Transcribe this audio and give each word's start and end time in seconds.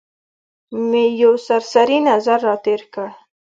مې 0.89 1.03
یو 1.23 1.33
سرسري 1.45 1.97
نظر 2.09 2.39
را 2.47 2.55
تېر 2.65 2.81
کړ. 2.93 3.07